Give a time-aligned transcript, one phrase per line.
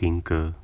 [0.00, 0.54] 听歌。